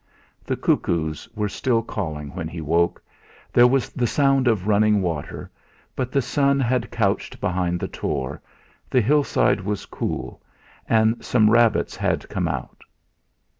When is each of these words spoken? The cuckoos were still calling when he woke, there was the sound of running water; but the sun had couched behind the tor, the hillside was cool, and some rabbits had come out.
The 0.43 0.57
cuckoos 0.57 1.29
were 1.35 1.47
still 1.47 1.83
calling 1.83 2.29
when 2.33 2.47
he 2.47 2.59
woke, 2.59 3.03
there 3.53 3.67
was 3.67 3.91
the 3.91 4.07
sound 4.07 4.47
of 4.47 4.65
running 4.67 5.03
water; 5.03 5.51
but 5.95 6.11
the 6.11 6.23
sun 6.23 6.59
had 6.59 6.89
couched 6.89 7.39
behind 7.39 7.79
the 7.79 7.87
tor, 7.87 8.41
the 8.89 8.99
hillside 9.01 9.61
was 9.61 9.85
cool, 9.85 10.41
and 10.89 11.23
some 11.23 11.51
rabbits 11.51 11.95
had 11.95 12.27
come 12.29 12.47
out. 12.47 12.81